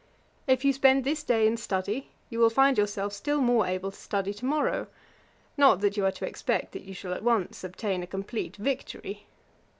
[0.47, 3.97] If you spend this day in study, you will find yourself still more able to
[3.97, 4.87] study to morrow;
[5.57, 9.27] not that you are to expect that you shall at once obtain a complete victory.